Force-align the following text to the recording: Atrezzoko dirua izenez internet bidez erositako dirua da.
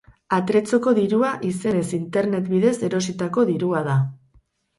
Atrezzoko 0.35 0.93
dirua 0.99 1.29
izenez 1.49 1.83
internet 1.99 2.49
bidez 2.55 2.73
erositako 2.89 3.45
dirua 3.53 3.85
da. 3.91 4.01